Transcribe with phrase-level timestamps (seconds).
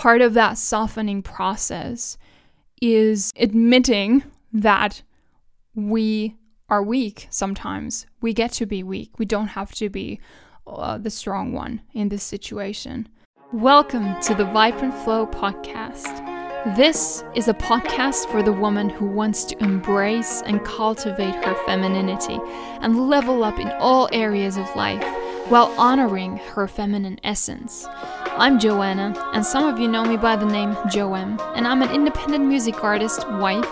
[0.00, 2.16] part of that softening process
[2.80, 5.02] is admitting that
[5.74, 6.34] we
[6.70, 8.06] are weak sometimes.
[8.22, 9.18] We get to be weak.
[9.18, 10.18] We don't have to be
[10.66, 13.10] uh, the strong one in this situation.
[13.52, 16.24] Welcome to the Vibrant Flow podcast.
[16.78, 22.38] This is a podcast for the woman who wants to embrace and cultivate her femininity
[22.80, 25.04] and level up in all areas of life
[25.50, 27.84] while honoring her feminine essence.
[28.38, 31.90] I'm Johanna, and some of you know me by the name Joem, and I'm an
[31.90, 33.68] independent music artist, wife,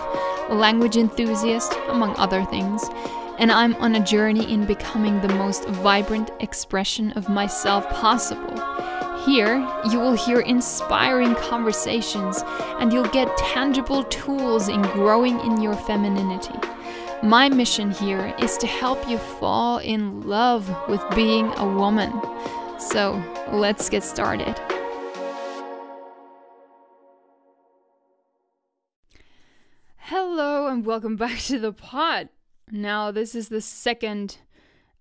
[0.49, 2.83] language enthusiast, among other things.
[3.37, 8.57] And I'm on a journey in becoming the most vibrant expression of myself possible.
[9.25, 9.55] Here,
[9.89, 12.43] you will hear inspiring conversations
[12.79, 16.59] and you'll get tangible tools in growing in your femininity.
[17.23, 22.13] My mission here is to help you fall in love with being a woman.
[22.79, 24.57] So let's get started.
[29.97, 32.29] Hello, and welcome back to the pod.
[32.71, 34.37] Now, this is the second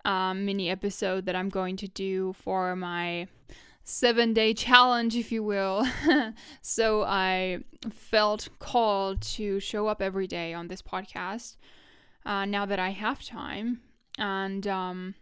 [0.05, 3.29] um, mini episode that I'm going to do for my
[3.85, 5.87] seven day challenge, if you will.
[6.63, 11.55] so I felt called to show up every day on this podcast
[12.29, 13.81] uh, now that I have time
[14.19, 15.15] and um,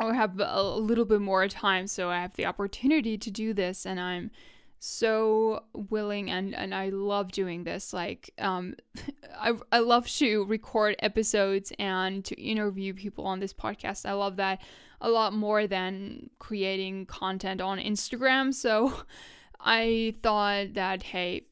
[0.00, 3.86] I have a little bit more time, so I have the opportunity to do this,
[3.86, 4.30] and I'm
[4.78, 8.74] so willing and and I love doing this like um
[9.40, 14.04] I I love to record episodes and to interview people on this podcast.
[14.04, 14.60] I love that
[15.00, 18.52] a lot more than creating content on Instagram.
[18.52, 18.92] So
[19.60, 21.46] I thought that hey,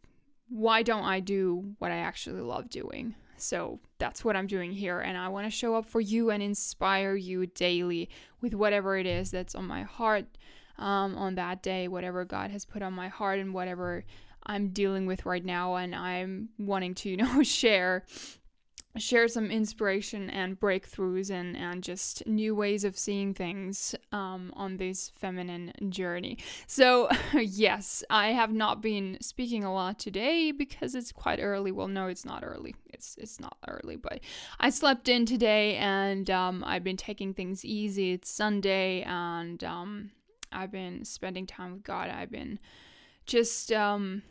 [0.48, 3.14] why don't I do what I actually love doing?
[3.44, 5.00] So that's what I'm doing here.
[5.00, 8.08] And I want to show up for you and inspire you daily
[8.40, 10.26] with whatever it is that's on my heart
[10.78, 14.04] um, on that day, whatever God has put on my heart and whatever
[14.44, 15.76] I'm dealing with right now.
[15.76, 18.04] And I'm wanting to, you know, share
[18.96, 24.76] share some inspiration and breakthroughs and, and just new ways of seeing things um, on
[24.76, 26.38] this feminine journey.
[26.66, 31.72] So, yes, I have not been speaking a lot today because it's quite early.
[31.72, 32.74] Well, no, it's not early.
[32.92, 34.20] It's it's not early, but
[34.60, 38.12] I slept in today and um, I've been taking things easy.
[38.12, 40.10] It's Sunday and um,
[40.52, 42.08] I've been spending time with God.
[42.10, 42.60] I've been
[43.26, 44.22] just um,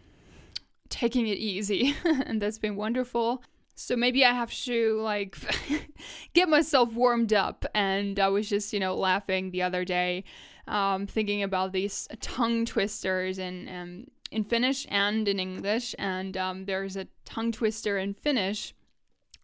[0.89, 3.43] taking it easy, and that's been wonderful.
[3.75, 5.37] So maybe I have to like
[6.33, 7.65] get myself warmed up.
[7.73, 10.23] And I was just, you know, laughing the other day,
[10.67, 15.95] um, thinking about these tongue twisters in um, in Finnish and in English.
[15.97, 18.73] And um, there's a tongue twister in Finnish,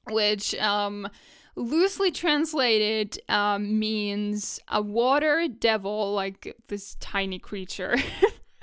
[0.09, 1.07] which um,
[1.55, 7.95] loosely translated um, means a water devil, like this tiny creature.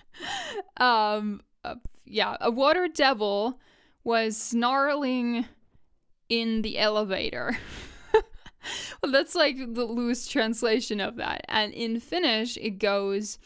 [0.76, 1.74] um, uh,
[2.04, 3.58] yeah, a water devil
[4.04, 5.44] was snarling
[6.28, 7.58] in the elevator.
[9.02, 11.44] well, that's like the loose translation of that.
[11.48, 13.38] And in Finnish, it goes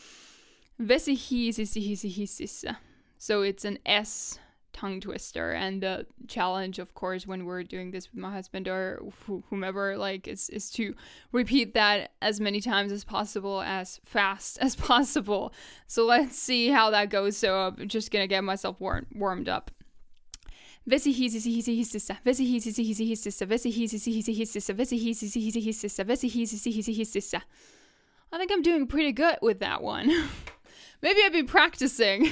[0.80, 2.76] vesihiisihisihisissä.
[3.18, 4.38] So it's an S
[4.72, 5.52] tongue twister.
[5.52, 9.02] And the challenge, of course, when we're doing this with my husband or
[9.48, 10.94] whomever, like, is, is to
[11.32, 15.52] repeat that as many times as possible, as fast as possible.
[15.86, 17.36] So let's see how that goes.
[17.36, 19.70] So I'm just gonna get myself war- warmed up.
[20.88, 27.41] Vesihiisisihisihississä, vesihiisisihisihississä, vesihiisisihisihississä, vesihiisisihisihississä, vesihiisisihisihississä.
[28.32, 30.06] I think I'm doing pretty good with that one.
[31.02, 32.30] Maybe I've been practicing.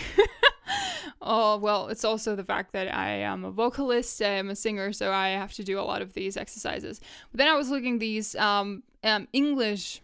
[1.20, 4.92] oh, well, it's also the fact that I am a vocalist, I am a singer,
[4.92, 7.00] so I have to do a lot of these exercises.
[7.30, 10.00] But then I was looking these um, um, English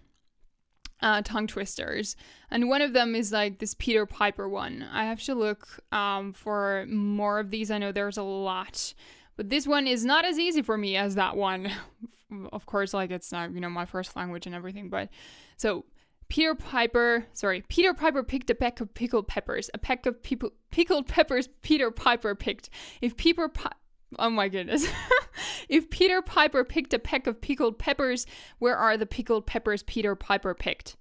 [1.04, 2.16] uh, tongue twisters,
[2.50, 4.87] and one of them is like this Peter Piper one.
[4.91, 7.70] I have to look um, for more of these.
[7.70, 8.94] I know there's a lot,
[9.37, 11.70] but this one is not as easy for me as that one.
[12.53, 15.10] of course, like it's not you know my first language and everything, but
[15.59, 15.84] so
[16.28, 19.69] Peter Piper, sorry, Peter Piper picked a peck of pickled peppers.
[19.75, 22.70] A peck of people, pickled peppers Peter Piper picked.
[23.02, 23.73] If Peter Pi-
[24.19, 24.87] Oh my goodness.
[25.69, 28.26] if Peter Piper picked a peck of pickled peppers,
[28.58, 30.96] where are the pickled peppers Peter Piper picked?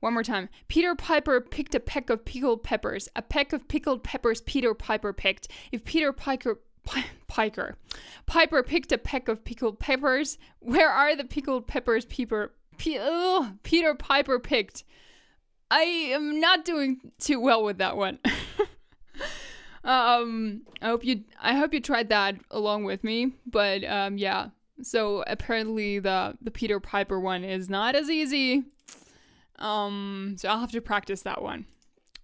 [0.00, 0.50] One more time.
[0.68, 3.08] Peter Piper picked a peck of pickled peppers.
[3.16, 5.48] A peck of pickled peppers Peter Piper picked.
[5.72, 6.60] If Peter Piper
[7.26, 7.76] Piker
[8.26, 13.56] Piper picked a peck of pickled peppers, where are the pickled peppers Peter P- ugh,
[13.62, 14.84] Peter Piper picked?
[15.70, 18.18] I am not doing too well with that one.
[19.84, 24.48] um, I hope you I hope you tried that along with me, but um, yeah.
[24.82, 28.64] So apparently the the Peter Piper one is not as easy.
[29.58, 31.66] Um, so I'll have to practice that one.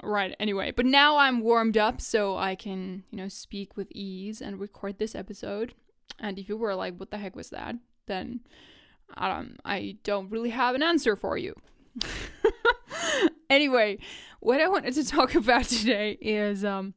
[0.03, 0.73] right, anyway.
[0.73, 4.99] But now I'm warmed up so I can, you know, speak with ease and record
[4.99, 5.75] this episode.
[6.19, 7.77] And if you were like, what the heck was that?
[8.07, 8.41] Then
[9.17, 11.55] um, I don't really have an answer for you.
[13.51, 13.99] anyway,
[14.41, 16.95] what I wanted to talk about today is um,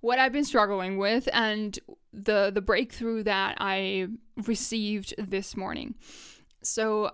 [0.00, 1.78] what I've been struggling with and
[2.12, 4.08] the the breakthrough that I
[4.46, 5.94] received this morning.
[6.62, 7.12] So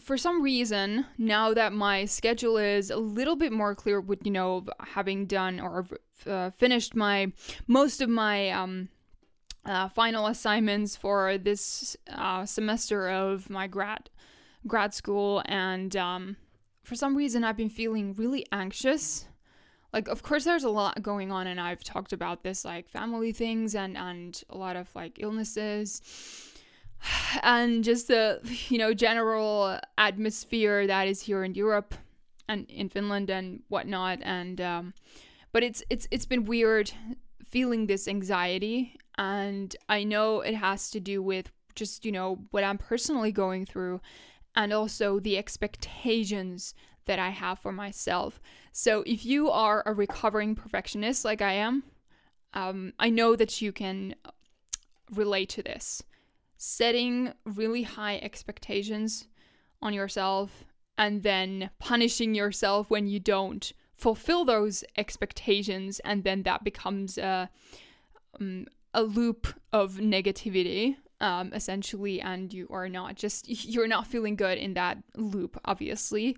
[0.00, 4.30] for some reason, now that my schedule is a little bit more clear with, you
[4.30, 5.86] know, having done or
[6.26, 7.32] uh, finished my
[7.66, 8.88] most of my um,
[9.64, 14.10] uh, final assignments for this uh, semester of my grad
[14.66, 16.36] grad school, and um,
[16.82, 19.26] for some reason, I've been feeling really anxious.
[19.96, 23.32] Like, of course, there's a lot going on, and I've talked about this, like family
[23.32, 26.02] things and and a lot of like illnesses
[27.42, 31.94] and just the you know general atmosphere that is here in Europe
[32.46, 34.18] and in Finland and whatnot.
[34.20, 34.92] And um,
[35.50, 36.92] but it's it's it's been weird
[37.42, 42.64] feeling this anxiety, and I know it has to do with just you know what
[42.64, 44.02] I'm personally going through,
[44.54, 46.74] and also the expectations
[47.06, 48.40] that I have for myself.
[48.72, 51.84] So if you are a recovering perfectionist like I am,
[52.52, 54.14] um, I know that you can
[55.14, 56.02] relate to this
[56.58, 59.28] setting really high expectations
[59.82, 60.64] on yourself
[60.96, 67.48] and then punishing yourself when you don't fulfill those expectations and then that becomes a
[68.40, 74.36] um, a loop of negativity um, essentially and you are not just you're not feeling
[74.36, 76.36] good in that loop obviously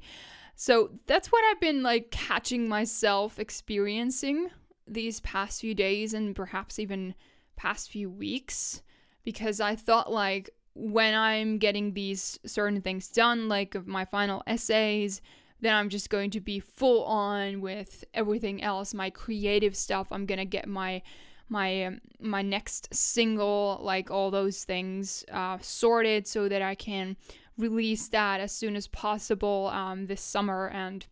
[0.61, 4.51] so that's what i've been like catching myself experiencing
[4.87, 7.15] these past few days and perhaps even
[7.57, 8.83] past few weeks
[9.25, 15.21] because I thought like when I'm getting these certain things done, like my final essays,
[15.61, 20.07] then I'm just going to be full on with everything else, my creative stuff.
[20.11, 21.03] I'm gonna get my
[21.51, 27.17] my um, my next single, like all those things, uh, sorted so that I can
[27.59, 31.07] release that as soon as possible um, this summer and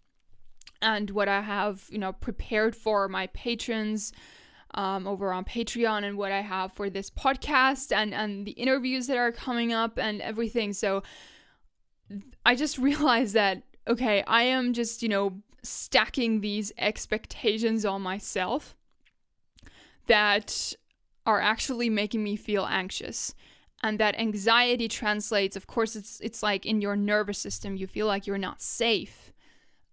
[0.81, 4.12] and what I have you know prepared for my patrons
[4.75, 9.06] um, over on Patreon and what I have for this podcast and and the interviews
[9.08, 10.72] that are coming up and everything.
[10.72, 11.02] So
[12.44, 18.76] I just realized that okay, I am just you know stacking these expectations on myself
[20.06, 20.72] that
[21.25, 23.34] are actually making me feel anxious
[23.86, 28.06] and that anxiety translates of course it's it's like in your nervous system you feel
[28.06, 29.32] like you're not safe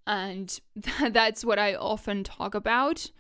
[0.08, 0.60] and
[1.12, 3.12] that's what i often talk about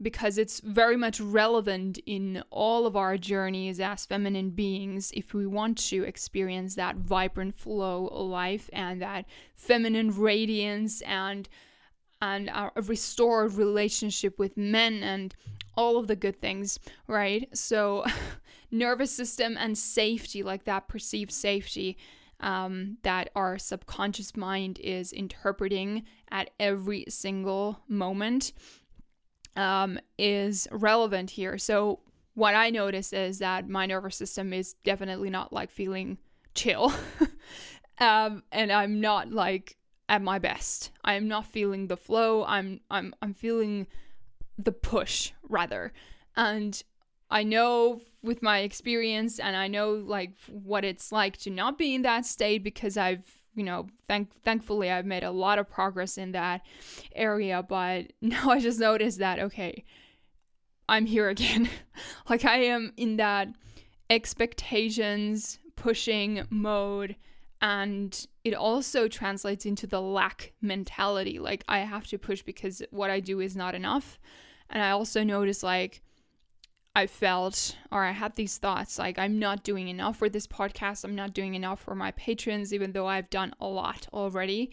[0.00, 5.46] because it's very much relevant in all of our journeys as feminine beings if we
[5.46, 11.48] want to experience that vibrant flow of life and that feminine radiance and
[12.22, 15.34] and a restored relationship with men and
[15.76, 17.48] all of the good things, right?
[17.56, 18.04] So,
[18.72, 21.96] nervous system and safety, like that perceived safety
[22.40, 28.52] um, that our subconscious mind is interpreting at every single moment
[29.54, 31.56] um, is relevant here.
[31.58, 32.00] So,
[32.34, 36.16] what I notice is that my nervous system is definitely not like feeling
[36.54, 36.92] chill.
[37.98, 39.76] um, and I'm not like
[40.08, 40.90] at my best.
[41.04, 42.44] I am not feeling the flow.
[42.44, 43.86] I'm I'm I'm feeling
[44.58, 45.92] the push rather.
[46.36, 46.82] And
[47.32, 51.94] I know with my experience and I know like what it's like to not be
[51.94, 56.16] in that state because I've you know, thank thankfully I've made a lot of progress
[56.16, 56.62] in that
[57.14, 59.84] area, but now I just noticed that okay,
[60.88, 61.68] I'm here again.
[62.28, 63.48] like I am in that
[64.10, 67.16] expectations pushing mode
[67.62, 71.38] and it also translates into the lack mentality.
[71.38, 74.18] Like I have to push because what I do is not enough.
[74.68, 76.02] And I also notice like
[76.94, 81.04] I felt or I had these thoughts like I'm not doing enough for this podcast.
[81.04, 84.72] I'm not doing enough for my patrons, even though I've done a lot already.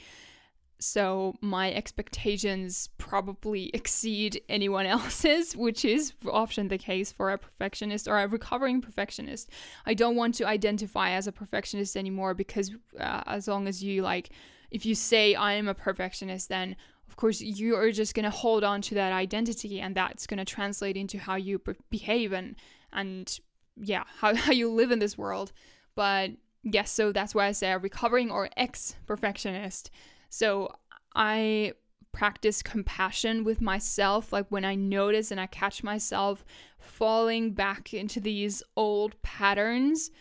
[0.82, 8.08] So my expectations probably exceed anyone else's, which is often the case for a perfectionist
[8.08, 9.50] or a recovering perfectionist.
[9.86, 14.02] I don't want to identify as a perfectionist anymore because uh, as long as you
[14.02, 14.30] like,
[14.72, 16.76] if you say I am a perfectionist, then
[17.10, 20.38] of course you are just going to hold on to that identity and that's going
[20.38, 22.56] to translate into how you behave and
[22.94, 23.40] and
[23.76, 25.52] yeah how, how you live in this world.
[25.96, 26.32] But
[26.64, 29.90] yes so that's why i say a recovering or ex perfectionist
[30.30, 30.70] so
[31.16, 31.72] i
[32.12, 36.44] practice compassion with myself like when i notice and i catch myself
[36.80, 40.12] falling back into these old patterns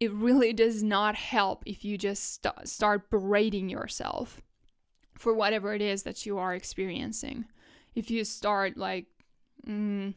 [0.00, 4.42] it really does not help if you just st- start berating yourself
[5.16, 7.46] for whatever it is that you are experiencing.
[7.94, 9.06] If you start like
[9.66, 10.14] mm,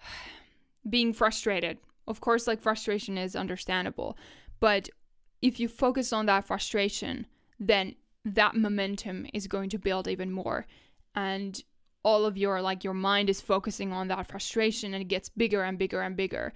[0.88, 4.16] being frustrated, of course, like frustration is understandable,
[4.60, 4.88] but
[5.40, 7.26] if you focus on that frustration,
[7.58, 10.66] then that momentum is going to build even more.
[11.14, 11.62] And
[12.04, 15.62] all of your like your mind is focusing on that frustration and it gets bigger
[15.62, 16.52] and bigger and bigger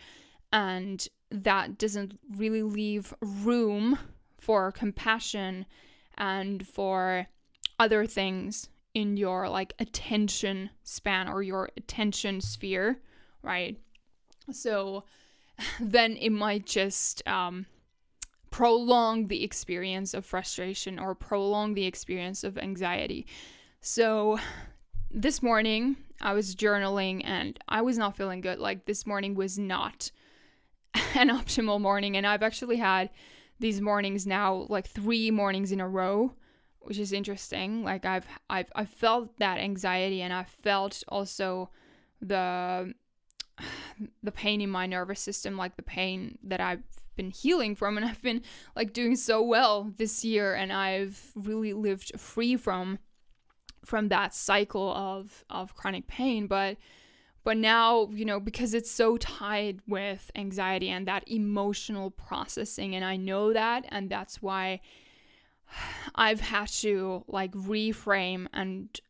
[0.53, 3.99] and that doesn't really leave room
[4.39, 5.67] for compassion
[6.19, 7.27] and for
[7.79, 13.01] other things in your like attention span or your attention sphere
[13.43, 13.79] right
[14.51, 15.05] so
[15.81, 17.67] then it might just um,
[18.51, 23.27] prolong the experience of frustration or prolong the experience of anxiety
[23.81, 24.39] so
[25.11, 28.59] this morning I was journaling and I was not feeling good.
[28.59, 30.11] Like this morning was not
[31.15, 33.11] an optimal morning and I've actually had
[33.59, 36.35] these mornings now like 3 mornings in a row,
[36.81, 37.83] which is interesting.
[37.83, 41.71] Like I've I've I felt that anxiety and I felt also
[42.21, 42.95] the
[44.23, 46.83] the pain in my nervous system, like the pain that I've
[47.17, 48.43] been healing from and I've been
[48.77, 52.99] like doing so well this year and I've really lived free from
[53.85, 56.77] from that cycle of of chronic pain but
[57.47, 63.05] but now you know because it's so tied with anxiety and that emotional processing and
[63.05, 64.81] i know that and that's why
[66.17, 69.01] i've had to like reframe and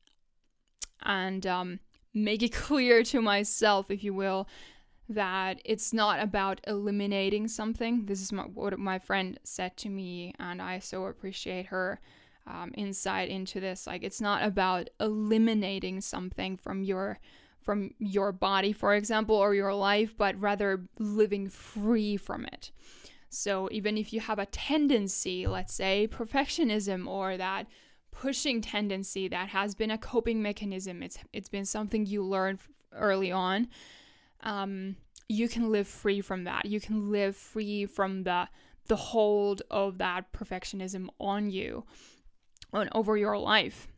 [1.03, 1.81] and um,
[2.13, 4.47] make it clear to myself if you will
[5.09, 10.35] that it's not about eliminating something this is my, what my friend said to me
[10.39, 12.01] and i so appreciate her
[12.49, 13.89] um, insight into this.
[13.89, 17.19] Like it's not about eliminating something from your
[17.67, 22.71] from your body, for example, or your life, but rather living free from it.
[23.29, 27.67] So even if you have a tendency, let's say perfectionism or that
[28.13, 32.61] pushing tendency that has been a coping mechanism, it's it's been something you learned
[32.93, 33.69] early on.
[34.43, 34.97] Um,
[35.29, 36.67] you can live free from that.
[36.67, 38.49] You can live free from the
[38.87, 41.85] the hold of that perfectionism on you
[42.73, 43.89] on over your life.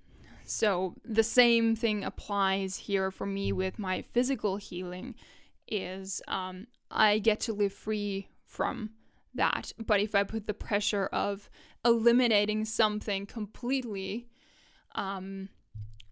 [0.49, 5.14] So the same thing applies here for me with my physical healing
[5.67, 8.90] is um, I get to live free from
[9.35, 9.73] that.
[9.78, 11.50] But if I put the pressure of
[11.85, 14.31] eliminating something completely,
[14.95, 15.50] um,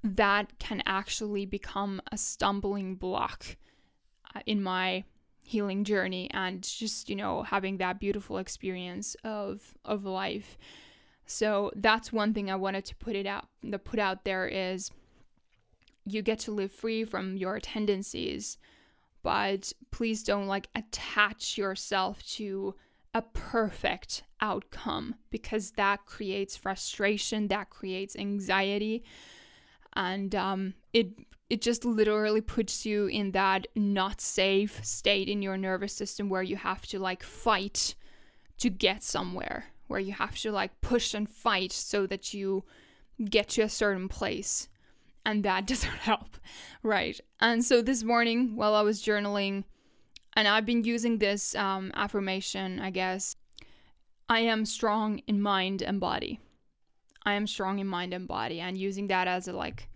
[0.05, 3.57] that can actually become a stumbling block
[4.35, 5.05] uh, in my
[5.43, 10.59] healing journey and just you know having that beautiful experience of of life
[11.27, 14.91] so that's one thing I wanted to put it out the put out there is
[16.07, 18.59] you get to live free from your tendencies,
[19.23, 22.77] but please don't like attach yourself to
[23.13, 29.03] a perfect outcome because that creates frustration, that creates anxiety,
[29.95, 31.09] and um, it
[31.49, 36.43] it just literally puts you in that not safe state in your nervous system where
[36.43, 37.95] you have to like fight
[38.59, 42.65] to get somewhere where you have to like push and fight so that you
[43.25, 44.69] get to a certain place.
[45.25, 46.37] And that doesn't help,
[46.83, 47.21] right?
[47.41, 49.65] And so this morning, while I was journaling,
[50.35, 53.37] and I've been using this um, affirmation, I guess
[54.29, 56.41] I am strong in mind and body.
[57.25, 59.89] I am strong in mind and body, and using that as a like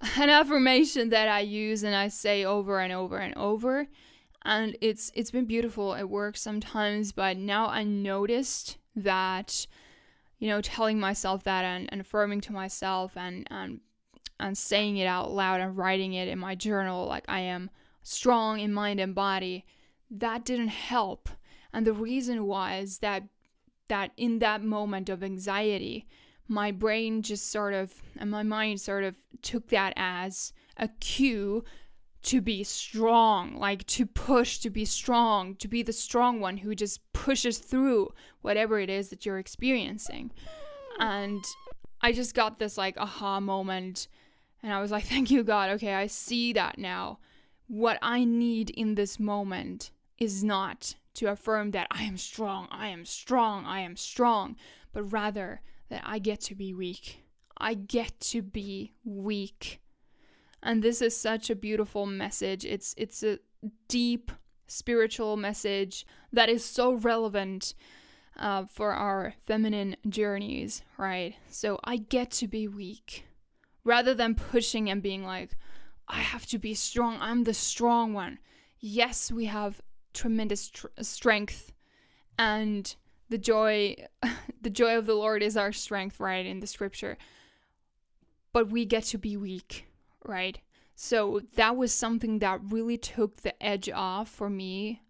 [0.16, 3.88] an affirmation that I use and I say over and over and over.
[4.44, 5.94] And it's it's been beautiful.
[5.94, 9.66] It works sometimes, but now I noticed that
[10.38, 13.80] you know telling myself that and, and affirming to myself and and
[14.40, 17.70] and saying it out loud and writing it in my journal like I am
[18.02, 19.64] strong in mind and body
[20.10, 21.28] that didn't help.
[21.72, 23.24] And the reason was that
[23.88, 26.06] that in that moment of anxiety
[26.46, 31.64] my brain just sort of and my mind sort of took that as a cue
[32.22, 36.74] to be strong, like to push, to be strong, to be the strong one who
[36.74, 40.32] just pushes through whatever it is that you're experiencing.
[40.98, 41.44] And
[42.00, 44.08] I just got this like aha moment.
[44.62, 45.70] And I was like, thank you, God.
[45.70, 47.18] Okay, I see that now.
[47.68, 52.88] What I need in this moment is not to affirm that I am strong, I
[52.88, 54.56] am strong, I am strong,
[54.92, 55.60] but rather
[55.90, 57.24] that I get to be weak.
[57.58, 59.80] I get to be weak
[60.62, 62.64] and this is such a beautiful message.
[62.64, 63.38] It's it's a
[63.88, 64.32] deep
[64.66, 67.74] spiritual message that is so relevant
[68.38, 71.34] uh, for our feminine journeys right?
[71.48, 73.24] So i get to be weak.
[73.84, 75.56] Rather than pushing and being like
[76.08, 77.18] i have to be strong.
[77.20, 78.38] I'm the strong one.
[78.80, 79.80] Yes we have
[80.12, 81.72] tremendous tr- strength
[82.38, 82.94] and
[83.28, 83.96] the joy
[84.60, 87.16] the joy of the lord is our strength right in the scripture.
[88.52, 89.87] But we get to be weak,
[90.28, 90.58] right?
[90.94, 95.02] So that was something that really took the edge off for me,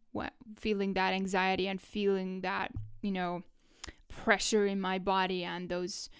[0.56, 3.42] feeling that anxiety and feeling that, you know,
[4.08, 6.10] pressure in my body and those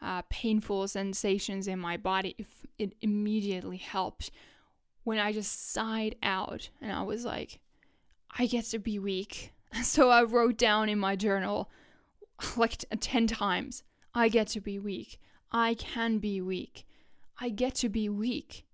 [0.00, 2.36] uh, painful sensations in my body.
[2.78, 4.30] It immediately helped
[5.04, 7.60] when I just sighed out and I was like,
[8.38, 9.52] I get to be weak.
[9.82, 11.70] So I wrote down in my journal
[12.56, 13.82] like 10 times,
[14.14, 15.20] I get to be weak.
[15.52, 16.86] I can be weak.
[17.38, 18.66] I get to be weak.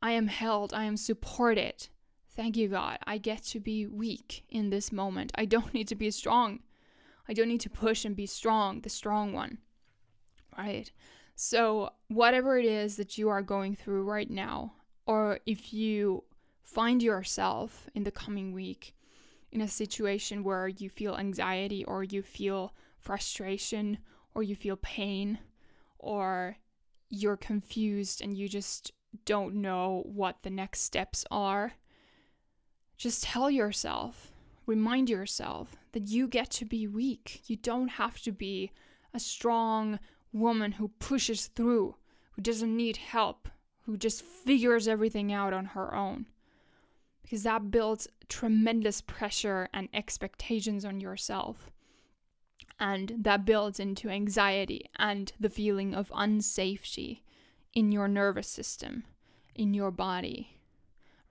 [0.00, 1.88] I am held, I am supported.
[2.30, 2.98] Thank you, God.
[3.06, 5.32] I get to be weak in this moment.
[5.34, 6.60] I don't need to be strong.
[7.28, 9.58] I don't need to push and be strong, the strong one.
[10.56, 10.90] Right?
[11.36, 14.74] So, whatever it is that you are going through right now,
[15.06, 16.24] or if you
[16.62, 18.94] find yourself in the coming week
[19.52, 23.98] in a situation where you feel anxiety or you feel frustration
[24.34, 25.38] or you feel pain
[25.98, 26.56] or
[27.10, 28.92] you're confused and you just
[29.24, 31.72] don't know what the next steps are,
[32.96, 34.32] just tell yourself,
[34.66, 37.42] remind yourself that you get to be weak.
[37.46, 38.72] You don't have to be
[39.12, 39.98] a strong
[40.32, 41.96] woman who pushes through,
[42.32, 43.48] who doesn't need help,
[43.82, 46.26] who just figures everything out on her own.
[47.22, 51.70] Because that builds tremendous pressure and expectations on yourself.
[52.78, 57.20] And that builds into anxiety and the feeling of unsafety
[57.72, 59.04] in your nervous system,
[59.54, 60.58] in your body,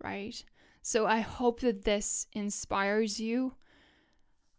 [0.03, 0.43] right?
[0.81, 3.53] So I hope that this inspires you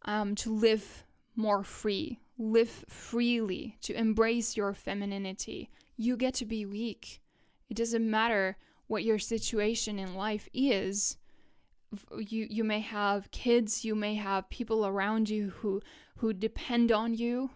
[0.05, 1.05] um, to live
[1.37, 5.71] more free, live freely, to embrace your femininity.
[5.97, 7.21] You get to be weak.
[7.69, 11.17] It doesn't matter what your situation in life is.
[12.17, 15.81] You you may have kids, you may have people around you who
[16.17, 17.51] who depend on you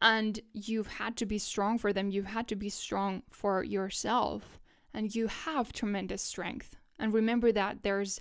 [0.00, 2.10] and you've had to be strong for them.
[2.10, 4.58] You've had to be strong for yourself.
[4.92, 6.76] And you have tremendous strength.
[6.98, 8.20] And remember that there's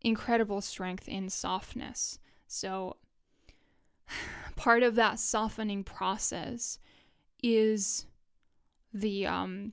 [0.00, 2.18] incredible strength in softness.
[2.46, 2.96] So,
[4.56, 6.78] part of that softening process
[7.42, 8.06] is
[8.92, 9.72] the um,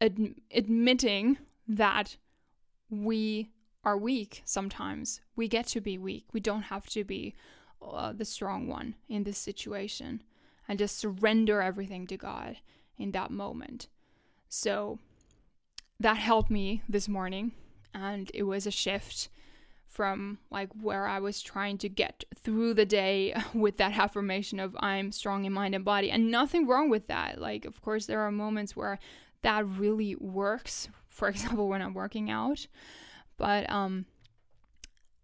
[0.00, 2.16] ad- admitting that
[2.90, 3.50] we
[3.84, 5.20] are weak sometimes.
[5.36, 6.26] We get to be weak.
[6.32, 7.34] We don't have to be
[7.82, 10.22] uh, the strong one in this situation
[10.68, 12.56] and just surrender everything to God
[12.96, 13.88] in that moment.
[14.48, 14.98] So
[16.00, 17.52] that helped me this morning
[17.92, 19.28] and it was a shift
[19.86, 24.76] from like where I was trying to get through the day with that affirmation of
[24.80, 27.40] I'm strong in mind and body and nothing wrong with that.
[27.40, 28.98] Like of course there are moments where
[29.42, 30.88] that really works.
[31.08, 32.66] For example, when I'm working out.
[33.36, 34.06] But um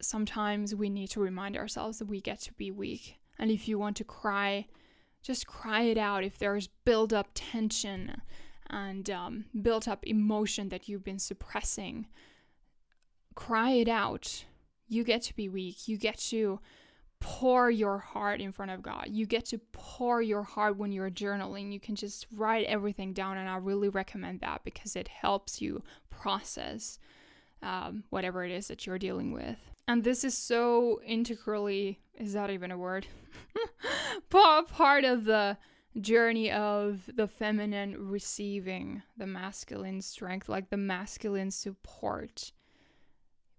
[0.01, 3.19] sometimes we need to remind ourselves that we get to be weak.
[3.39, 4.67] And if you want to cry,
[5.23, 6.25] just cry it out.
[6.25, 8.21] If there's build up tension
[8.69, 12.07] and um, built up emotion that you've been suppressing,
[13.35, 14.45] cry it out.
[14.89, 15.89] You get to be weak.
[15.89, 16.61] You get to
[17.21, 19.09] pour your heart in front of God.
[19.11, 21.73] You get to pour your heart when you're journaling.
[21.73, 25.83] You can just write everything down, and I really recommend that because it helps you
[26.09, 26.99] process
[27.63, 29.59] um, whatever it is that you're dealing with.
[29.89, 33.07] And this is so integrally, is that even a word?
[34.31, 35.57] part of the
[36.01, 42.53] journey of the feminine receiving the masculine strength, like the masculine support.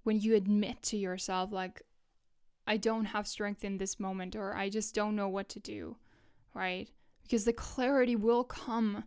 [0.03, 1.81] When you admit to yourself, like,
[2.65, 5.97] I don't have strength in this moment, or I just don't know what to do,
[6.53, 6.89] right?
[7.23, 9.03] Because the clarity will come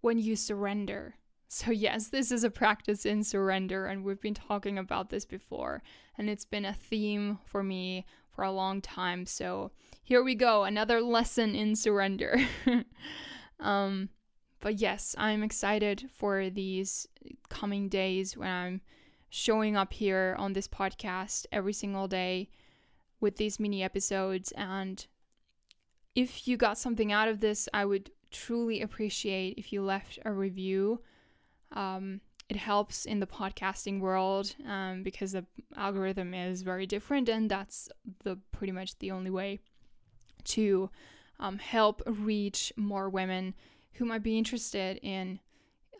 [0.00, 1.16] when you surrender.
[1.54, 5.82] So, yes, this is a practice in surrender, and we've been talking about this before,
[6.16, 9.26] and it's been a theme for me for a long time.
[9.26, 9.70] So,
[10.02, 12.38] here we go another lesson in surrender.
[13.60, 14.08] um,
[14.60, 17.06] but yes, I'm excited for these
[17.50, 18.80] coming days when I'm
[19.28, 22.48] showing up here on this podcast every single day
[23.20, 24.52] with these mini episodes.
[24.52, 25.06] And
[26.14, 30.32] if you got something out of this, I would truly appreciate if you left a
[30.32, 31.02] review
[31.72, 37.50] um, it helps in the podcasting world um, because the algorithm is very different, and
[37.50, 37.88] that's
[38.24, 39.60] the pretty much the only way
[40.44, 40.90] to
[41.40, 43.54] um, help reach more women
[43.94, 45.40] who might be interested in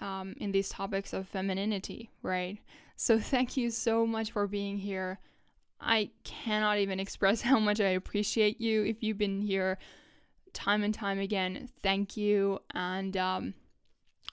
[0.00, 2.58] um, in these topics of femininity, right?
[2.96, 5.20] So thank you so much for being here.
[5.80, 8.84] I cannot even express how much I appreciate you.
[8.84, 9.78] If you've been here
[10.52, 12.58] time and time again, thank you.
[12.74, 13.54] And um,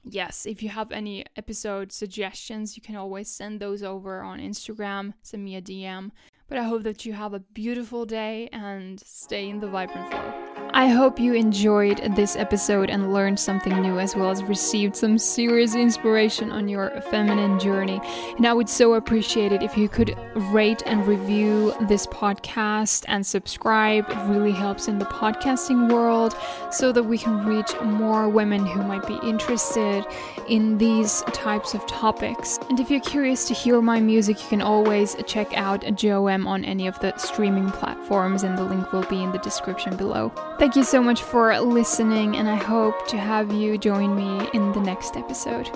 [0.04, 5.14] yes, if you have any episode suggestions, you can always send those over on Instagram,
[5.22, 6.12] send me a DM.
[6.48, 10.49] But I hope that you have a beautiful day and stay in the vibrant flow.
[10.80, 15.18] I hope you enjoyed this episode and learned something new as well as received some
[15.18, 18.00] serious inspiration on your feminine journey.
[18.38, 20.18] And I would so appreciate it if you could
[20.54, 24.10] rate and review this podcast and subscribe.
[24.10, 26.34] It really helps in the podcasting world
[26.72, 30.06] so that we can reach more women who might be interested
[30.48, 32.58] in these types of topics.
[32.70, 36.64] And if you're curious to hear my music, you can always check out Joem on
[36.64, 40.32] any of the streaming platforms, and the link will be in the description below.
[40.70, 44.72] Thank you so much for listening, and I hope to have you join me in
[44.72, 45.68] the next episode.